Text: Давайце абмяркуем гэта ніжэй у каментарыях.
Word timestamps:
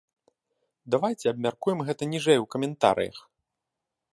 Давайце 0.95 1.25
абмяркуем 1.31 1.79
гэта 1.91 2.03
ніжэй 2.15 2.39
у 2.45 2.49
каментарыях. 2.57 3.17